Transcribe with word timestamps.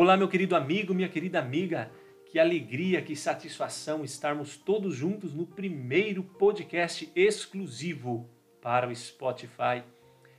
Olá, 0.00 0.16
meu 0.16 0.28
querido 0.28 0.54
amigo, 0.54 0.94
minha 0.94 1.08
querida 1.08 1.40
amiga. 1.40 1.90
Que 2.24 2.38
alegria, 2.38 3.02
que 3.02 3.16
satisfação 3.16 4.04
estarmos 4.04 4.56
todos 4.56 4.94
juntos 4.94 5.34
no 5.34 5.44
primeiro 5.44 6.22
podcast 6.22 7.10
exclusivo 7.16 8.30
para 8.62 8.86
o 8.86 8.94
Spotify. 8.94 9.82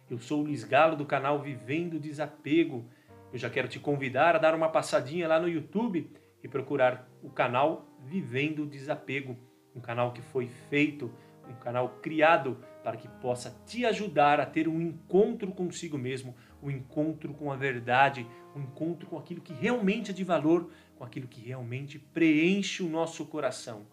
Eu 0.10 0.18
sou 0.18 0.40
o 0.40 0.44
Luiz 0.44 0.64
Galo 0.64 0.96
do 0.96 1.06
canal 1.06 1.42
Vivendo 1.42 2.00
Desapego. 2.00 2.86
Eu 3.34 3.38
já 3.38 3.50
quero 3.50 3.68
te 3.68 3.82
convidar 3.82 4.34
a 4.34 4.40
dar 4.40 4.56
uma 4.56 4.70
passadinha 4.70 5.28
lá 5.28 5.42
no 5.42 5.50
YouTube 5.50 6.10
e 6.42 6.48
procurar 6.48 7.06
o 7.22 7.30
canal 7.30 7.86
Vivendo 8.06 8.66
Desapego, 8.66 9.36
um 9.76 9.82
canal 9.82 10.14
que 10.14 10.22
foi 10.22 10.48
feito, 10.70 11.12
um 11.50 11.56
canal 11.56 12.00
criado 12.02 12.64
para 12.82 12.96
que 12.96 13.10
possa 13.22 13.54
te 13.66 13.86
ajudar 13.86 14.40
a 14.40 14.46
ter 14.46 14.70
um 14.70 14.80
encontro 14.80 15.52
consigo 15.52 15.98
mesmo, 15.98 16.34
um 16.64 16.72
encontro 16.72 17.34
com 17.34 17.52
a 17.52 17.56
verdade, 17.56 18.26
encontro 18.60 19.08
com 19.08 19.18
aquilo 19.18 19.42
que 19.42 19.54
realmente 19.54 20.12
é 20.12 20.14
de 20.14 20.24
valor, 20.24 20.70
com 20.98 21.04
aquilo 21.04 21.28
que 21.28 21.42
realmente 21.42 21.98
preenche 21.98 22.84
o 22.84 22.90
nosso 22.90 23.26
coração. 23.26 23.88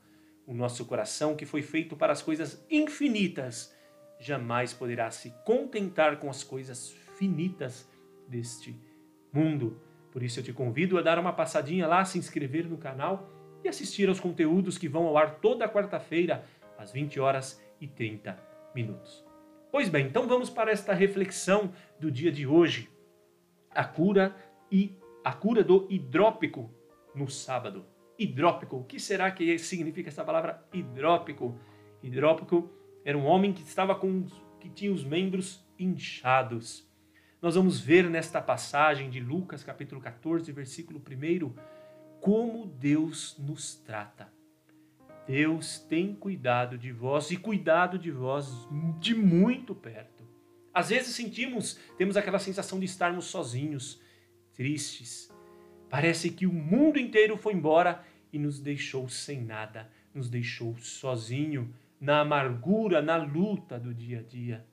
O 0.46 0.54
nosso 0.54 0.84
coração 0.84 1.34
que 1.34 1.46
foi 1.46 1.62
feito 1.62 1.96
para 1.96 2.12
as 2.12 2.22
coisas 2.22 2.64
infinitas, 2.70 3.74
jamais 4.18 4.72
poderá 4.72 5.10
se 5.10 5.30
contentar 5.44 6.18
com 6.18 6.30
as 6.30 6.42
coisas 6.42 6.90
finitas 7.16 7.88
deste 8.28 8.78
mundo. 9.32 9.80
Por 10.10 10.22
isso 10.22 10.40
eu 10.40 10.44
te 10.44 10.52
convido 10.52 10.98
a 10.98 11.02
dar 11.02 11.18
uma 11.18 11.32
passadinha 11.32 11.86
lá, 11.86 12.04
se 12.04 12.18
inscrever 12.18 12.68
no 12.68 12.78
canal 12.78 13.30
e 13.62 13.68
assistir 13.68 14.08
aos 14.08 14.20
conteúdos 14.20 14.78
que 14.78 14.88
vão 14.88 15.06
ao 15.06 15.18
ar 15.18 15.36
toda 15.40 15.68
quarta-feira, 15.68 16.44
às 16.78 16.92
20 16.92 17.20
horas 17.20 17.60
e 17.80 17.86
30 17.86 18.38
minutos. 18.74 19.24
Pois 19.70 19.88
bem, 19.88 20.06
então 20.06 20.26
vamos 20.26 20.48
para 20.48 20.70
esta 20.70 20.94
reflexão 20.94 21.72
do 21.98 22.10
dia 22.10 22.32
de 22.32 22.46
hoje. 22.46 22.88
A 23.70 23.84
cura 23.84 24.34
e 24.70 24.96
a 25.24 25.32
cura 25.32 25.62
do 25.64 25.86
hidrópico 25.90 26.70
no 27.14 27.28
sábado. 27.28 27.84
Hidrópico, 28.18 28.76
o 28.76 28.84
que 28.84 28.98
será 28.98 29.30
que 29.30 29.58
significa 29.58 30.08
essa 30.08 30.24
palavra 30.24 30.64
hidrópico? 30.72 31.58
Hidrópico 32.02 32.70
era 33.04 33.16
um 33.16 33.26
homem 33.26 33.52
que 33.52 33.62
estava 33.62 33.94
com 33.94 34.24
que 34.60 34.68
tinha 34.68 34.92
os 34.92 35.04
membros 35.04 35.64
inchados. 35.78 36.88
Nós 37.40 37.54
vamos 37.54 37.78
ver 37.78 38.08
nesta 38.08 38.40
passagem 38.40 39.10
de 39.10 39.20
Lucas, 39.20 39.62
capítulo 39.62 40.00
14, 40.00 40.50
versículo 40.52 41.00
1, 41.00 41.54
como 42.20 42.66
Deus 42.66 43.36
nos 43.38 43.74
trata. 43.76 44.32
Deus 45.26 45.78
tem 45.78 46.14
cuidado 46.14 46.78
de 46.78 46.92
vós 46.92 47.30
e 47.30 47.36
cuidado 47.36 47.98
de 47.98 48.10
vós 48.10 48.68
de 48.98 49.14
muito 49.14 49.74
perto. 49.74 50.24
Às 50.72 50.90
vezes 50.90 51.14
sentimos, 51.14 51.78
temos 51.98 52.16
aquela 52.16 52.38
sensação 52.38 52.78
de 52.78 52.84
estarmos 52.86 53.26
sozinhos, 53.26 54.00
tristes. 54.56 55.30
Parece 55.88 56.30
que 56.30 56.46
o 56.46 56.52
mundo 56.52 56.98
inteiro 56.98 57.36
foi 57.36 57.52
embora 57.52 58.02
e 58.32 58.38
nos 58.38 58.58
deixou 58.58 59.08
sem 59.08 59.40
nada, 59.40 59.90
nos 60.12 60.28
deixou 60.28 60.76
sozinho 60.78 61.72
na 62.00 62.20
amargura, 62.20 63.00
na 63.00 63.16
luta 63.16 63.78
do 63.78 63.94
dia 63.94 64.20
a 64.20 64.22
dia. 64.22 64.66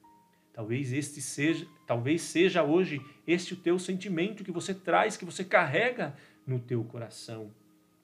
Talvez 0.53 0.93
este 0.93 1.21
seja, 1.21 1.67
talvez 1.85 2.21
seja 2.21 2.63
hoje 2.63 3.01
este 3.25 3.53
o 3.53 3.57
teu 3.57 3.79
sentimento 3.79 4.43
que 4.43 4.51
você 4.51 4.73
traz, 4.73 5.17
que 5.17 5.25
você 5.25 5.43
carrega 5.43 6.15
no 6.45 6.59
teu 6.59 6.83
coração. 6.83 7.51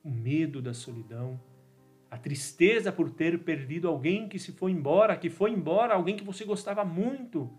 O 0.04 0.10
medo 0.10 0.62
da 0.62 0.74
solidão, 0.74 1.40
a 2.10 2.18
tristeza 2.18 2.92
por 2.92 3.12
ter 3.12 3.40
perdido 3.40 3.88
alguém 3.88 4.28
que 4.28 4.40
se 4.40 4.52
foi 4.52 4.72
embora, 4.72 5.16
que 5.16 5.30
foi 5.30 5.52
embora, 5.52 5.94
alguém 5.94 6.16
que 6.16 6.24
você 6.24 6.44
gostava 6.44 6.84
muito 6.84 7.52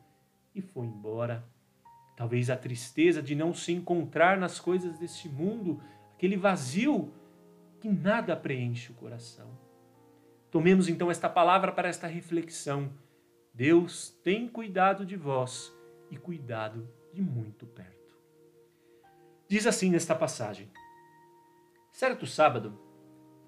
e 0.54 0.60
foi 0.60 0.86
embora. 0.86 1.44
Talvez 2.20 2.50
a 2.50 2.56
tristeza 2.56 3.22
de 3.22 3.34
não 3.34 3.54
se 3.54 3.72
encontrar 3.72 4.36
nas 4.36 4.60
coisas 4.60 4.98
deste 4.98 5.26
mundo, 5.26 5.82
aquele 6.12 6.36
vazio 6.36 7.10
que 7.80 7.88
nada 7.88 8.36
preenche 8.36 8.92
o 8.92 8.94
coração. 8.94 9.58
Tomemos 10.50 10.86
então 10.86 11.10
esta 11.10 11.30
palavra 11.30 11.72
para 11.72 11.88
esta 11.88 12.06
reflexão. 12.06 12.92
Deus 13.54 14.10
tem 14.22 14.46
cuidado 14.46 15.06
de 15.06 15.16
vós 15.16 15.74
e 16.10 16.18
cuidado 16.18 16.86
de 17.10 17.22
muito 17.22 17.64
perto. 17.66 18.14
Diz 19.48 19.66
assim 19.66 19.88
nesta 19.88 20.14
passagem: 20.14 20.70
Certo 21.90 22.26
sábado, 22.26 22.78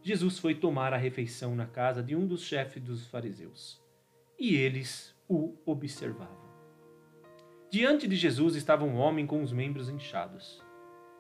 Jesus 0.01 0.39
foi 0.39 0.55
tomar 0.55 0.95
a 0.95 0.97
refeição 0.97 1.55
na 1.55 1.67
casa 1.67 2.03
de 2.03 2.17
um 2.17 2.27
dos 2.27 2.41
chefes 2.43 2.83
dos 2.83 3.07
fariseus, 3.07 3.79
e 4.39 4.57
eles 4.57 5.15
o 5.29 5.59
observavam. 5.67 6.42
Diante 7.73 8.07
de 8.07 8.15
Jesus 8.15 8.55
estava 8.55 8.85
um 8.85 8.99
homem 8.99 9.27
com 9.27 9.43
os 9.43 9.51
membros 9.51 9.89
inchados. 9.89 10.63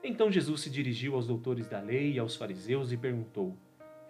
Então 0.04 0.30
Jesus 0.30 0.60
se 0.60 0.68
dirigiu 0.68 1.14
aos 1.14 1.26
doutores 1.26 1.66
da 1.66 1.80
lei 1.80 2.12
e 2.12 2.18
aos 2.18 2.36
fariseus 2.36 2.92
e 2.92 2.96
perguntou: 2.98 3.56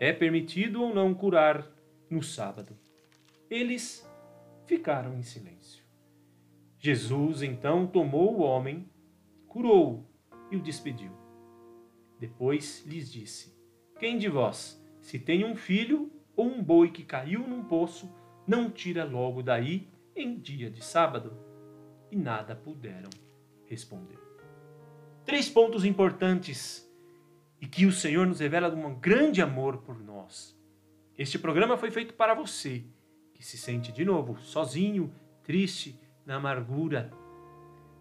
É 0.00 0.12
permitido 0.12 0.82
ou 0.82 0.92
não 0.92 1.14
curar 1.14 1.64
no 2.10 2.20
sábado? 2.20 2.76
Eles 3.48 4.04
ficaram 4.66 5.16
em 5.16 5.22
silêncio. 5.22 5.84
Jesus 6.81 7.42
então 7.42 7.86
tomou 7.86 8.34
o 8.34 8.42
homem, 8.42 8.91
curou-o 9.47 10.04
e 10.50 10.56
o 10.56 10.60
despediu. 10.60 11.12
Depois 12.19 12.84
lhes 12.84 13.08
disse: 13.08 13.56
quem 14.00 14.19
de 14.19 14.28
vós, 14.28 14.84
se 15.00 15.16
tem 15.16 15.44
um 15.44 15.54
filho 15.54 16.10
ou 16.34 16.47
um 16.48 16.60
boi 16.60 16.91
que 16.91 17.04
caiu 17.04 17.47
num 17.47 17.62
poço, 17.62 18.12
não 18.44 18.69
tira 18.69 19.04
logo 19.04 19.44
daí 19.44 19.86
em 20.16 20.36
dia 20.36 20.69
de 20.69 20.84
sábado? 20.84 21.51
E 22.12 22.16
nada 22.16 22.54
puderam 22.54 23.08
responder. 23.64 24.18
Três 25.24 25.48
pontos 25.48 25.82
importantes 25.82 26.86
e 27.58 27.66
que 27.66 27.86
o 27.86 27.92
Senhor 27.92 28.26
nos 28.26 28.38
revela 28.38 28.70
de 28.70 28.76
um 28.76 28.94
grande 29.00 29.40
amor 29.40 29.78
por 29.78 29.98
nós. 29.98 30.54
Este 31.16 31.38
programa 31.38 31.78
foi 31.78 31.90
feito 31.90 32.12
para 32.12 32.34
você 32.34 32.84
que 33.32 33.42
se 33.42 33.56
sente 33.56 33.90
de 33.90 34.04
novo 34.04 34.38
sozinho, 34.40 35.10
triste, 35.42 35.98
na 36.26 36.34
amargura. 36.34 37.10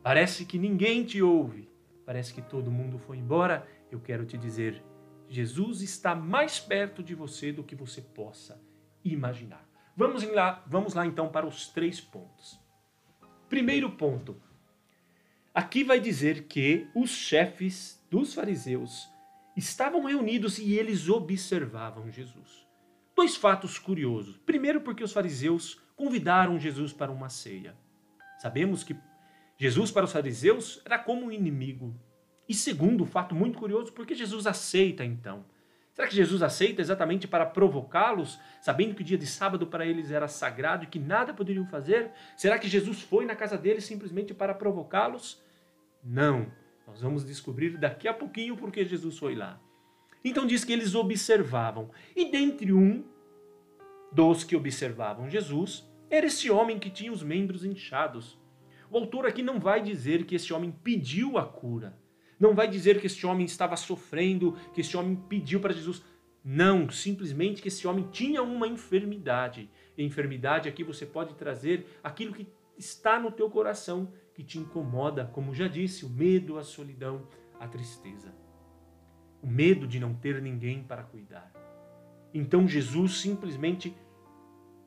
Parece 0.04 0.44
que 0.44 0.60
ninguém 0.60 1.06
te 1.06 1.22
ouve, 1.22 1.70
parece 2.06 2.34
que 2.34 2.42
todo 2.42 2.70
mundo 2.70 3.00
foi 3.00 3.16
embora. 3.16 3.66
Eu 3.90 4.02
quero 4.02 4.26
te 4.26 4.38
dizer 4.38 4.84
Jesus 5.30 5.82
está 5.82 6.14
mais 6.14 6.60
perto 6.60 7.02
de 7.02 7.16
você 7.16 7.54
do 7.54 7.64
que 7.64 7.76
você 7.76 8.02
possa 8.02 8.62
imaginar. 9.06 9.66
Vamos 9.96 10.22
lá, 10.24 10.62
vamos 10.68 10.96
lá 10.96 11.06
então 11.06 11.30
para 11.30 11.48
os 11.48 11.70
três 11.70 12.02
pontos. 12.02 12.60
Primeiro 13.52 13.92
ponto. 13.92 14.42
Aqui 15.54 15.84
vai 15.84 16.00
dizer 16.00 16.46
que 16.46 16.88
os 16.96 17.10
chefes 17.10 18.02
dos 18.10 18.34
fariseus 18.34 19.10
estavam 19.58 20.06
reunidos 20.06 20.58
e 20.58 20.74
eles 20.76 21.10
observavam 21.10 22.10
Jesus. 22.10 22.66
Dois 23.14 23.36
fatos 23.36 23.78
curiosos. 23.78 24.38
Primeiro, 24.38 24.80
porque 24.80 25.04
os 25.04 25.12
fariseus 25.12 25.82
convidaram 25.98 26.58
Jesus 26.58 26.94
para 26.94 27.12
uma 27.12 27.28
ceia. 27.28 27.76
Sabemos 28.40 28.86
que 28.86 28.96
Jesus 29.58 29.92
para 29.92 30.06
os 30.06 30.14
fariseus 30.14 30.82
era 30.86 30.98
como 30.98 31.26
um 31.26 31.32
inimigo. 31.32 31.94
E 32.48 32.54
segundo, 32.54 33.06
fato 33.06 33.36
muito 33.36 33.60
curioso, 33.60 33.92
por 33.92 34.08
que 34.08 34.16
Jesus 34.16 34.48
aceita 34.48 35.04
então? 35.04 35.44
Será 35.94 36.08
que 36.08 36.16
Jesus 36.16 36.42
aceita 36.42 36.82
exatamente 36.82 37.28
para 37.28 37.46
provocá-los, 37.46 38.40
sabendo 38.62 38.96
que 38.96 39.02
o 39.02 39.06
dia 39.06 39.18
de 39.18 39.28
sábado 39.28 39.68
para 39.68 39.86
eles 39.86 40.10
era 40.10 40.28
sagrado 40.28 40.86
e 40.86 40.88
que 40.88 41.00
nada 41.00 41.34
poderiam 41.34 41.66
fazer? 41.68 42.12
Será 42.38 42.58
que 42.58 42.68
Jesus 42.68 43.02
foi 43.02 43.26
na 43.26 43.36
casa 43.36 43.58
deles 43.58 43.84
simplesmente 43.84 44.34
para 44.34 44.54
provocá-los? 44.54 45.42
Não. 46.04 46.52
Nós 46.88 47.02
vamos 47.02 47.26
descobrir 47.26 47.78
daqui 47.78 48.08
a 48.08 48.14
pouquinho 48.14 48.56
por 48.56 48.72
que 48.72 48.86
Jesus 48.86 49.18
foi 49.18 49.36
lá. 49.36 49.60
Então 50.24 50.48
diz 50.48 50.64
que 50.64 50.72
eles 50.72 50.96
observavam. 50.96 51.90
E 52.16 52.32
dentre 52.32 52.72
um 52.72 53.04
dos 54.12 54.44
que 54.44 54.56
observavam 54.56 55.30
Jesus, 55.30 55.86
era 56.10 56.26
esse 56.26 56.50
homem 56.50 56.80
que 56.80 56.90
tinha 56.90 57.12
os 57.12 57.24
membros 57.24 57.66
inchados. 57.66 58.40
O 58.90 58.98
autor 58.98 59.26
aqui 59.26 59.42
não 59.42 59.60
vai 59.60 59.82
dizer 59.82 60.26
que 60.26 60.36
esse 60.36 60.54
homem 60.54 60.72
pediu 60.72 61.38
a 61.38 61.46
cura. 61.46 61.98
Não 62.42 62.56
vai 62.56 62.68
dizer 62.68 63.00
que 63.00 63.06
este 63.06 63.28
homem 63.28 63.46
estava 63.46 63.78
sofrendo, 63.78 64.58
que 64.74 64.82
este 64.82 64.98
homem 64.98 65.16
pediu 65.16 65.60
para 65.60 65.72
Jesus. 65.72 66.02
Não, 66.44 66.90
simplesmente 66.90 67.62
que 67.62 67.68
esse 67.68 67.88
homem 67.88 68.08
tinha 68.12 68.42
uma 68.42 68.68
enfermidade. 68.68 69.70
E 69.96 70.04
enfermidade 70.04 70.68
aqui 70.68 70.84
você 70.84 71.06
pode 71.06 71.36
trazer 71.36 71.86
aquilo 72.04 72.34
que 72.34 72.48
está 72.76 73.20
no 73.20 73.32
teu 73.32 73.48
coração, 73.48 74.12
que 74.34 74.44
te 74.44 74.58
incomoda, 74.58 75.30
como 75.32 75.54
já 75.54 75.68
disse, 75.68 76.04
o 76.04 76.10
medo, 76.10 76.58
a 76.58 76.64
solidão, 76.64 77.28
a 77.60 77.68
tristeza. 77.68 78.34
O 79.40 79.46
medo 79.46 79.86
de 79.88 80.00
não 80.00 80.16
ter 80.16 80.42
ninguém 80.42 80.82
para 80.82 81.04
cuidar. 81.04 81.54
Então 82.34 82.68
Jesus 82.68 83.20
simplesmente 83.20 83.96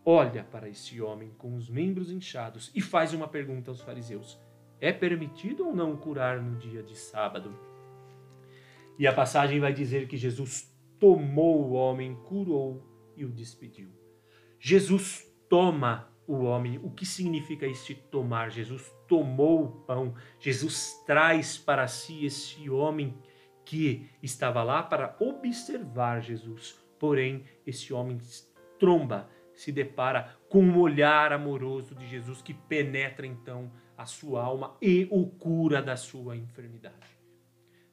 olha 0.05 0.43
para 0.43 0.69
esse 0.69 1.01
homem 1.01 1.31
com 1.39 1.55
os 1.55 1.71
membros 1.71 2.11
inchados 2.11 2.73
e 2.75 2.81
faz 2.81 3.15
uma 3.15 3.29
pergunta 3.29 3.71
aos 3.71 3.81
fariseus: 3.81 4.41
é 4.81 4.93
permitido 4.93 5.67
ou 5.67 5.75
não 5.75 5.97
curar 5.97 6.41
no 6.41 6.57
dia 6.59 6.83
de 6.83 6.97
sábado? 6.97 7.55
E 8.99 9.07
a 9.07 9.13
passagem 9.13 9.59
vai 9.59 9.73
dizer 9.73 10.07
que 10.07 10.17
Jesus 10.17 10.73
tomou 10.99 11.63
o 11.63 11.73
homem, 11.73 12.15
curou 12.15 12.83
e 13.17 13.25
o 13.25 13.31
despediu. 13.31 13.91
Jesus 14.59 15.27
toma 15.49 16.09
o 16.27 16.45
homem. 16.45 16.79
O 16.83 16.91
que 16.91 17.05
significa 17.05 17.67
este 17.67 17.95
tomar? 17.95 18.51
Jesus 18.51 18.91
tomou 19.09 19.65
o 19.65 19.69
pão. 19.83 20.15
Jesus 20.39 21.03
traz 21.07 21.59
para 21.59 21.87
si 21.87 22.25
esse 22.25 22.71
homem 22.71 23.15
que 23.65 24.09
estava 24.23 24.63
lá 24.63 24.83
para 24.83 25.17
observar 25.21 26.21
Jesus. 26.21 26.79
Porém, 26.99 27.45
esse 27.67 27.93
homem 27.93 28.19
tromba, 28.79 29.29
se 29.55 29.71
depara 29.71 30.37
com 30.49 30.63
um 30.63 30.79
olhar 30.79 31.33
amoroso 31.33 31.95
de 31.95 32.07
Jesus 32.07 32.43
que 32.43 32.55
penetra 32.55 33.27
então 33.27 33.71
a 33.97 34.07
sua 34.07 34.43
alma 34.43 34.77
e 34.81 35.07
o 35.11 35.27
cura 35.27 35.83
da 35.83 35.97
sua 35.97 36.37
enfermidade. 36.37 37.15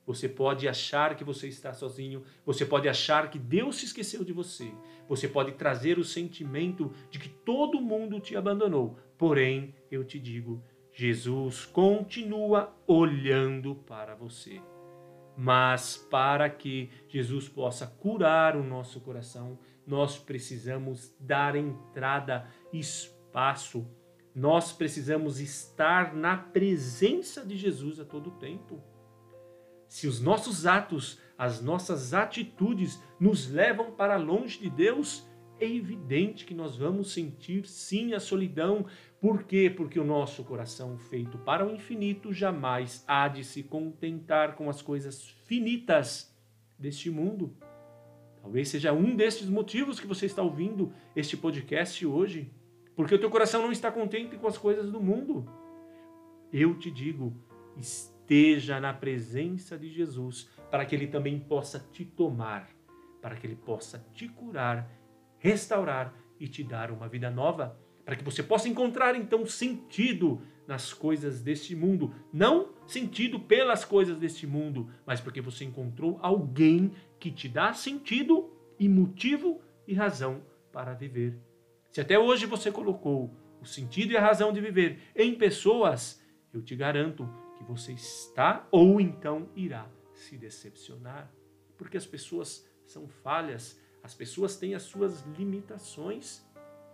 Você 0.05 0.27
pode 0.27 0.67
achar 0.67 1.15
que 1.15 1.23
você 1.23 1.47
está 1.47 1.73
sozinho, 1.73 2.23
você 2.45 2.65
pode 2.65 2.89
achar 2.89 3.29
que 3.29 3.37
Deus 3.37 3.77
se 3.77 3.85
esqueceu 3.85 4.23
de 4.23 4.33
você, 4.33 4.71
você 5.07 5.27
pode 5.27 5.53
trazer 5.53 5.99
o 5.99 6.03
sentimento 6.03 6.91
de 7.09 7.19
que 7.19 7.29
todo 7.29 7.79
mundo 7.79 8.19
te 8.19 8.35
abandonou. 8.35 8.97
Porém, 9.17 9.75
eu 9.91 10.03
te 10.03 10.19
digo, 10.19 10.63
Jesus 10.91 11.65
continua 11.65 12.75
olhando 12.87 13.75
para 13.75 14.15
você. 14.15 14.61
Mas 15.37 15.97
para 15.97 16.49
que 16.49 16.89
Jesus 17.07 17.47
possa 17.47 17.87
curar 17.87 18.55
o 18.55 18.63
nosso 18.63 18.99
coração, 18.99 19.57
nós 19.87 20.17
precisamos 20.17 21.15
dar 21.19 21.55
entrada, 21.55 22.47
espaço. 22.73 23.87
Nós 24.33 24.71
precisamos 24.71 25.39
estar 25.39 26.15
na 26.15 26.37
presença 26.37 27.45
de 27.45 27.57
Jesus 27.57 27.99
a 27.99 28.05
todo 28.05 28.31
tempo. 28.31 28.81
Se 29.87 30.07
os 30.07 30.21
nossos 30.21 30.65
atos, 30.65 31.19
as 31.37 31.61
nossas 31.61 32.13
atitudes 32.13 33.01
nos 33.19 33.49
levam 33.49 33.91
para 33.91 34.15
longe 34.15 34.57
de 34.57 34.69
Deus, 34.69 35.27
é 35.59 35.65
evidente 35.65 36.45
que 36.45 36.53
nós 36.53 36.77
vamos 36.77 37.11
sentir 37.11 37.67
sim 37.67 38.13
a 38.13 38.19
solidão. 38.19 38.85
Por 39.19 39.43
quê? 39.43 39.69
Porque 39.69 39.99
o 39.99 40.05
nosso 40.05 40.43
coração, 40.45 40.97
feito 40.97 41.37
para 41.37 41.67
o 41.67 41.75
infinito, 41.75 42.31
jamais 42.31 43.03
há 43.05 43.27
de 43.27 43.43
se 43.43 43.63
contentar 43.63 44.55
com 44.55 44.69
as 44.69 44.81
coisas 44.81 45.27
finitas 45.45 46.33
deste 46.79 47.09
mundo. 47.09 47.53
Talvez 48.41 48.69
seja 48.69 48.91
um 48.91 49.15
desses 49.15 49.47
motivos 49.47 49.99
que 49.99 50.07
você 50.07 50.25
está 50.25 50.41
ouvindo 50.41 50.91
este 51.15 51.37
podcast 51.37 52.03
hoje, 52.05 52.51
porque 53.01 53.15
o 53.15 53.19
teu 53.19 53.29
coração 53.29 53.61
não 53.61 53.71
está 53.71 53.91
contente 53.91 54.37
com 54.37 54.47
as 54.47 54.57
coisas 54.57 54.91
do 54.91 54.99
mundo. 54.99 55.45
Eu 56.51 56.77
te 56.77 56.89
digo, 56.89 57.33
esteja 57.77 58.79
na 58.79 58.93
presença 58.93 59.77
de 59.77 59.89
Jesus, 59.89 60.49
para 60.69 60.85
que 60.85 60.95
ele 60.95 61.07
também 61.07 61.39
possa 61.39 61.79
te 61.91 62.05
tomar, 62.05 62.69
para 63.21 63.35
que 63.35 63.45
ele 63.45 63.55
possa 63.55 64.05
te 64.13 64.27
curar 64.27 64.89
restaurar 65.41 66.13
e 66.39 66.47
te 66.47 66.63
dar 66.63 66.91
uma 66.91 67.09
vida 67.09 67.29
nova, 67.29 67.77
para 68.05 68.15
que 68.15 68.23
você 68.23 68.41
possa 68.43 68.69
encontrar 68.69 69.15
então 69.15 69.45
sentido 69.45 70.41
nas 70.67 70.93
coisas 70.93 71.41
deste 71.41 71.75
mundo, 71.75 72.13
não 72.31 72.69
sentido 72.87 73.39
pelas 73.39 73.83
coisas 73.83 74.17
deste 74.17 74.45
mundo, 74.45 74.89
mas 75.05 75.19
porque 75.19 75.41
você 75.41 75.65
encontrou 75.65 76.19
alguém 76.21 76.91
que 77.19 77.31
te 77.31 77.49
dá 77.49 77.73
sentido 77.73 78.49
e 78.79 78.87
motivo 78.87 79.61
e 79.87 79.93
razão 79.93 80.41
para 80.71 80.93
viver. 80.93 81.50
Se 81.91 81.99
até 81.99 82.17
hoje 82.17 82.45
você 82.45 82.71
colocou 82.71 83.35
o 83.61 83.65
sentido 83.65 84.13
e 84.13 84.17
a 84.17 84.21
razão 84.21 84.53
de 84.53 84.61
viver 84.61 84.99
em 85.13 85.35
pessoas, 85.35 86.23
eu 86.53 86.61
te 86.61 86.73
garanto 86.73 87.29
que 87.57 87.63
você 87.65 87.91
está 87.91 88.65
ou 88.71 89.01
então 89.01 89.49
irá 89.55 89.89
se 90.13 90.37
decepcionar, 90.37 91.29
porque 91.77 91.97
as 91.97 92.05
pessoas 92.05 92.65
são 92.85 93.09
falhas, 93.09 93.77
as 94.01 94.13
pessoas 94.13 94.57
têm 94.57 94.73
as 94.73 94.83
suas 94.83 95.21
limitações 95.37 96.45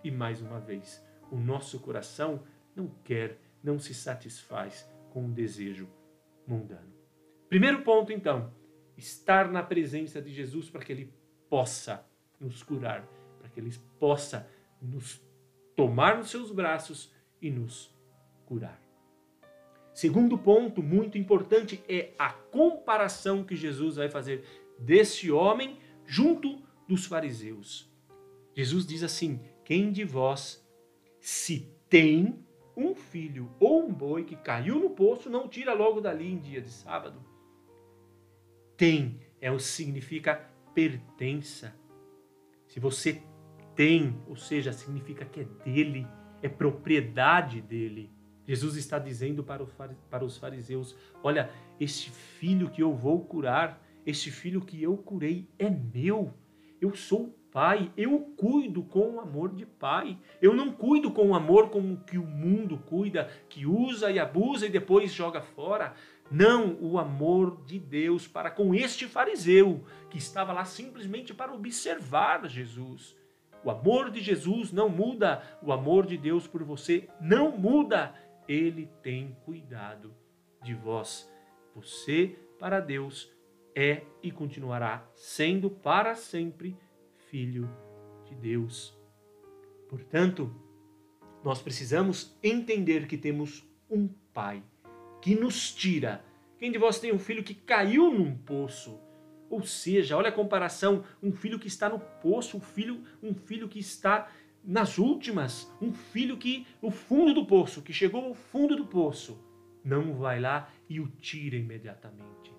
e, 0.04 0.10
mais 0.10 0.42
uma 0.42 0.60
vez, 0.60 1.06
o 1.32 1.38
nosso 1.38 1.80
coração 1.80 2.44
não 2.76 2.88
quer, 3.04 3.40
não 3.64 3.80
se 3.80 3.94
satisfaz 3.94 4.90
com 5.12 5.26
um 5.26 5.32
desejo 5.32 5.88
mundano. 6.48 6.92
Primeiro 7.48 7.84
ponto, 7.84 8.12
então, 8.12 8.52
estar 8.98 9.50
na 9.52 9.62
presença 9.62 10.20
de 10.20 10.34
Jesus 10.34 10.70
para 10.72 10.84
que 10.84 10.92
Ele 10.92 11.14
possa 11.50 12.04
nos 12.40 12.64
curar, 12.64 13.08
para 13.40 13.50
que 13.50 13.60
Ele 13.60 13.72
possa 14.00 14.48
nos 14.82 15.22
tomar 15.76 16.18
nos 16.18 16.30
seus 16.30 16.52
braços 16.52 17.12
e 17.42 17.50
nos 17.50 17.94
curar. 18.46 18.82
Segundo 19.94 20.38
ponto 20.38 20.84
muito 20.84 21.18
importante 21.18 21.84
é 21.88 22.12
a 22.20 22.32
comparação 22.32 23.44
que 23.44 23.56
Jesus 23.56 23.96
vai 23.96 24.10
fazer 24.10 24.44
desse 24.80 25.32
homem 25.32 25.78
junto 26.06 26.62
dos 26.88 27.06
fariseus. 27.06 27.92
Jesus 28.56 28.86
diz 28.86 29.04
assim: 29.04 29.40
Quem 29.66 29.92
de 29.92 30.04
vós, 30.04 30.64
se 31.20 31.72
tem 31.90 32.46
um 32.76 32.94
filho 32.94 33.52
ou 33.60 33.88
um 33.88 33.94
boi 33.94 34.24
que 34.24 34.36
caiu 34.36 34.80
no 34.80 34.92
poço, 34.92 35.30
não 35.30 35.48
tira 35.48 35.74
logo 35.74 36.00
dali 36.00 36.32
em 36.32 36.38
dia 36.38 36.62
de 36.62 36.70
sábado? 36.70 37.20
Tem 38.76 39.20
é 39.42 39.52
o 39.52 39.60
significa 39.60 40.48
pertença. 40.74 41.76
Se 42.68 42.80
você 42.80 43.22
tem, 43.78 44.20
ou 44.28 44.36
seja, 44.36 44.74
significa 44.74 45.24
que 45.24 45.42
é 45.42 45.44
dele, 45.64 46.08
é 46.42 46.50
propriedade 46.50 47.62
dele. 47.62 48.12
Jesus 48.46 48.76
está 48.76 48.98
dizendo 48.98 49.44
para 49.44 50.26
os 50.26 50.38
fariseus: 50.38 50.96
Olha, 51.24 51.52
este 51.80 52.10
filho 52.10 52.72
que 52.72 52.82
eu 52.82 52.94
vou 52.94 53.24
curar, 53.24 53.80
este 54.06 54.32
filho 54.32 54.62
que 54.62 54.82
eu 54.82 54.98
curei 54.98 55.48
é 55.60 55.70
meu. 55.70 56.34
Eu 56.82 56.96
sou 56.96 57.38
pai, 57.52 57.92
eu 57.96 58.20
cuido 58.36 58.84
com 58.84 59.16
o 59.16 59.20
amor 59.20 59.54
de 59.54 59.66
pai. 59.66 60.18
Eu 60.42 60.56
não 60.56 60.72
cuido 60.72 61.12
com 61.12 61.30
o 61.30 61.36
amor 61.36 61.70
como 61.70 61.98
que 61.98 62.18
o 62.18 62.26
mundo 62.26 62.78
cuida, 62.80 63.30
que 63.48 63.66
usa 63.66 64.12
e 64.12 64.18
abusa 64.18 64.66
e 64.66 64.70
depois 64.70 65.14
joga 65.14 65.42
fora. 65.42 65.94
Não, 66.32 66.78
o 66.82 66.98
amor 66.98 67.64
de 67.66 67.78
Deus 67.80 68.28
para 68.28 68.50
com 68.50 68.74
este 68.74 69.08
fariseu 69.08 69.84
que 70.10 70.18
estava 70.18 70.52
lá 70.52 70.66
simplesmente 70.66 71.34
para 71.34 71.54
observar 71.54 72.48
Jesus. 72.48 73.16
O 73.68 73.70
amor 73.70 74.10
de 74.10 74.22
Jesus 74.22 74.72
não 74.72 74.88
muda, 74.88 75.44
o 75.62 75.74
amor 75.74 76.06
de 76.06 76.18
Deus 76.18 76.48
por 76.48 76.64
você 76.64 77.10
não 77.20 77.58
muda. 77.58 78.16
Ele 78.48 78.90
tem 79.04 79.36
cuidado 79.44 80.16
de 80.64 80.74
vós. 80.74 81.30
Você 81.76 82.40
para 82.58 82.80
Deus 82.80 83.30
é 83.76 84.04
e 84.24 84.32
continuará 84.32 85.06
sendo 85.14 85.70
para 85.70 86.16
sempre 86.16 86.78
filho 87.30 87.70
de 88.24 88.36
Deus. 88.36 88.98
Portanto, 89.90 90.50
nós 91.44 91.62
precisamos 91.62 92.40
entender 92.42 93.06
que 93.06 93.18
temos 93.18 93.70
um 93.90 94.08
Pai 94.34 94.64
que 95.22 95.36
nos 95.36 95.76
tira. 95.76 96.24
Quem 96.58 96.72
de 96.72 96.78
vós 96.78 97.02
tem 97.02 97.12
um 97.12 97.20
filho 97.20 97.44
que 97.44 97.54
caiu 97.54 98.14
num 98.14 98.34
poço? 98.34 98.98
Ou 99.50 99.64
seja, 99.64 100.18
olha 100.18 100.30
a 100.30 100.32
comparação, 100.32 101.04
um 101.22 101.32
filho 101.32 101.60
que 101.60 101.68
está 101.68 101.90
no 101.90 102.00
poço, 102.00 102.58
um 102.58 102.62
filho, 102.62 103.04
um 103.22 103.34
filho 103.34 103.68
que 103.68 103.80
está 103.80 104.30
nas 104.64 104.98
últimas, 104.98 105.72
um 105.82 105.94
filho 105.94 106.38
que 106.38 106.68
no 106.82 106.92
fundo 106.92 107.34
do 107.34 107.46
poço, 107.46 107.82
que 107.82 107.94
chegou 107.94 108.26
ao 108.26 108.34
fundo 108.34 108.76
do 108.76 108.86
poço, 108.86 109.42
não 109.84 110.14
vai 110.14 110.40
lá 110.40 110.70
e 110.90 111.00
o 111.00 111.08
tira 111.08 111.56
imediatamente. 111.56 112.54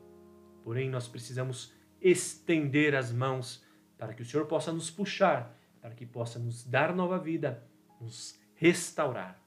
Porém, 0.64 0.88
nós 0.88 1.07
precisamos 1.07 1.73
estender 2.00 2.95
as 2.95 3.12
mãos 3.12 3.62
para 3.99 4.14
que 4.14 4.23
o 4.23 4.25
Senhor 4.25 4.47
possa 4.47 4.73
nos 4.73 4.90
puxar, 4.90 5.54
para 5.80 5.95
que 5.95 6.07
possa 6.07 6.38
nos 6.38 6.64
dar 6.64 6.95
nova 6.95 7.18
vida, 7.18 7.62
nos 8.00 8.38
restaurar. 8.54 9.42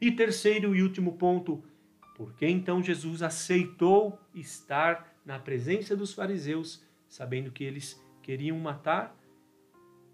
E 0.00 0.10
terceiro 0.10 0.74
e 0.74 0.82
último 0.82 1.18
ponto, 1.18 1.62
por 2.16 2.34
que 2.34 2.46
então 2.46 2.82
Jesus 2.82 3.22
aceitou 3.22 4.18
estar 4.34 5.17
na 5.28 5.38
presença 5.38 5.94
dos 5.94 6.14
fariseus, 6.14 6.82
sabendo 7.06 7.52
que 7.52 7.62
eles 7.62 8.02
queriam 8.22 8.58
matar? 8.58 9.14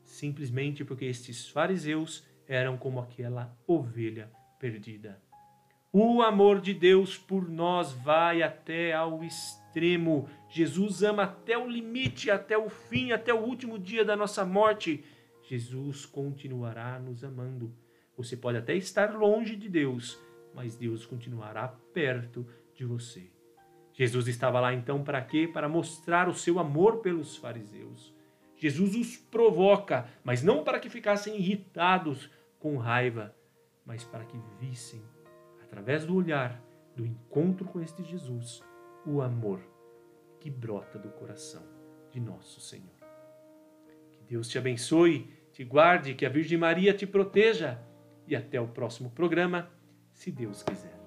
Simplesmente 0.03 0.85
porque 0.85 1.05
estes 1.05 1.49
fariseus 1.49 2.27
eram 2.49 2.77
como 2.77 2.99
aquela 2.99 3.57
ovelha 3.65 4.29
perdida. 4.59 5.23
O 5.93 6.21
amor 6.21 6.61
de 6.61 6.75
Deus 6.75 7.17
por 7.17 7.49
nós 7.49 7.93
vai 7.93 8.43
até 8.43 8.93
ao 8.93 9.23
extremo. 9.23 10.29
Jesus 10.51 11.05
ama 11.05 11.23
até 11.23 11.57
o 11.57 11.71
limite, 11.71 12.29
até 12.29 12.59
o 12.59 12.69
fim, 12.69 13.13
até 13.13 13.33
o 13.33 13.39
último 13.39 13.79
dia 13.79 14.05
da 14.05 14.17
nossa 14.17 14.45
morte. 14.45 15.05
Jesus 15.45 16.05
continuará 16.05 16.99
nos 16.99 17.23
amando. 17.23 17.73
Você 18.17 18.37
pode 18.37 18.59
até 18.59 18.75
estar 18.75 19.15
longe 19.15 19.55
de 19.55 19.69
Deus, 19.69 20.19
mas 20.53 20.75
Deus 20.75 21.07
continuará 21.07 21.69
perto 21.69 22.45
de 22.75 22.85
você. 22.85 23.31
Jesus 23.95 24.27
estava 24.27 24.61
lá 24.61 24.75
então 24.75 25.05
para 25.05 25.23
quê? 25.23 25.49
Para 25.51 25.69
mostrar 25.69 26.29
o 26.29 26.35
seu 26.35 26.59
amor 26.59 26.99
pelos 26.99 27.37
fariseus. 27.37 28.13
Jesus 28.57 28.95
os 28.95 29.17
provoca, 29.17 30.09
mas 30.23 30.43
não 30.43 30.65
para 30.65 30.81
que 30.81 30.91
ficassem 30.91 31.37
irritados 31.37 32.29
com 32.59 32.77
raiva, 32.77 33.35
mas 33.87 34.03
para 34.03 34.25
que 34.25 34.39
vissem 34.59 35.01
através 35.63 36.05
do 36.05 36.17
olhar, 36.17 36.61
do 36.97 37.07
encontro 37.07 37.65
com 37.67 37.81
este 37.81 38.03
Jesus, 38.03 38.63
o 39.07 39.21
amor 39.21 39.61
que 40.41 40.51
brota 40.51 40.99
do 40.99 41.11
coração 41.11 41.63
de 42.11 42.21
nosso 42.21 42.61
Senhor. 42.61 42.95
Que 44.13 44.23
Deus 44.23 44.49
te 44.49 44.59
abençoe, 44.59 45.33
te 45.53 45.63
guarde, 45.63 46.15
que 46.15 46.27
a 46.27 46.29
Virgem 46.29 46.59
Maria 46.59 46.93
te 46.93 47.07
proteja 47.07 47.81
e 48.27 48.35
até 48.35 48.61
o 48.61 48.69
próximo 48.69 49.11
programa, 49.11 49.71
se 50.13 50.31
Deus 50.31 50.63
quiser. 50.63 51.04